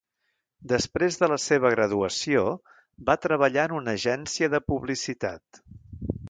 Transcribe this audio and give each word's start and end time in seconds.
Després 0.69 1.17
de 1.23 1.27
la 1.33 1.35
seva 1.43 1.69
graduació, 1.75 2.45
va 3.11 3.17
treballar 3.27 3.67
en 3.71 3.77
una 3.81 3.95
agència 4.01 4.51
de 4.55 4.63
publicitat. 4.73 5.63